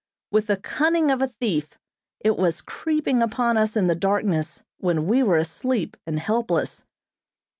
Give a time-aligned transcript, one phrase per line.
[0.31, 1.77] With the cunning of a thief
[2.19, 6.85] it was creeping upon us in the darkness when we were asleep and helpless.